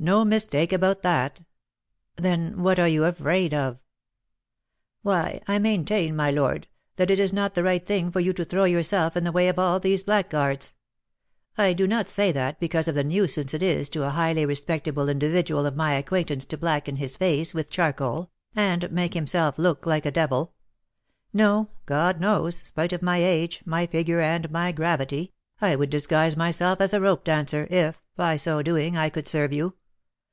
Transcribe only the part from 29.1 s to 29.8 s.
could serve you.